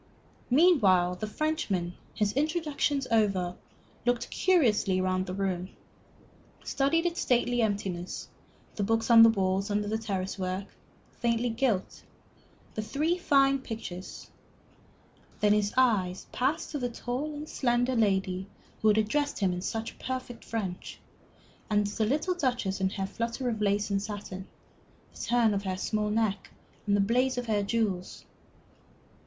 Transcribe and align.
Meanwhile 0.49 1.17
the 1.17 1.27
Frenchman, 1.27 1.93
his 2.15 2.33
introductions 2.33 3.05
over, 3.11 3.55
looked 4.03 4.31
curiously 4.31 4.99
round 4.99 5.27
the 5.27 5.33
room, 5.35 5.69
studied 6.63 7.05
its 7.05 7.21
stately 7.21 7.61
emptiness, 7.61 8.27
the 8.77 8.81
books 8.83 9.11
on 9.11 9.21
the 9.21 9.29
walls 9.29 9.69
under 9.69 9.93
a 9.93 9.97
trellis 9.99 10.39
work, 10.39 10.65
faintly 11.11 11.51
gilt, 11.51 12.01
the 12.73 12.81
three 12.81 13.15
fine 13.15 13.59
pictures; 13.59 14.31
then 15.39 15.53
his 15.53 15.71
eyes 15.77 16.25
passed 16.31 16.71
to 16.71 16.79
the 16.79 16.89
tall 16.89 17.35
and 17.35 17.47
slender 17.47 17.95
lady 17.95 18.47
who 18.81 18.87
had 18.87 18.97
addressed 18.97 19.37
him 19.37 19.53
in 19.53 19.61
such 19.61 19.99
perfect 19.99 20.43
French, 20.43 20.99
and 21.69 21.85
to 21.85 21.97
the 21.99 22.05
little 22.07 22.33
Duchess 22.33 22.81
in 22.81 22.89
her 22.89 23.05
flutter 23.05 23.49
of 23.49 23.61
lace 23.61 23.91
and 23.91 24.01
satin, 24.01 24.47
the 25.13 25.19
turn 25.21 25.53
of 25.53 25.61
her 25.61 25.77
small 25.77 26.09
neck, 26.09 26.49
and 26.87 26.95
the 26.97 27.01
blaze 27.01 27.37
of 27.37 27.45
her 27.45 27.61
jewels. 27.61 28.25